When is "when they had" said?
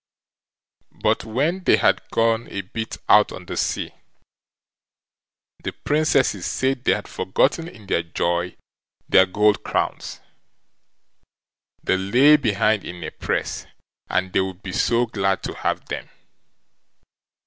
1.25-2.01